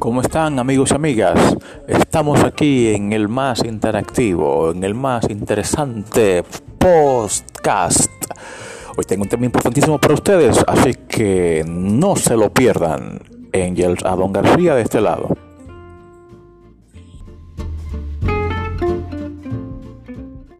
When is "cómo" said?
0.00-0.22